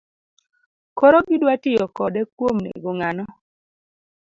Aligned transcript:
Koro 0.97 1.17
gidwa 1.27 1.53
tiyo 1.63 1.85
kode 1.97 2.21
kuom 2.35 2.57
nego 2.65 2.89
ng'ano 2.97 3.25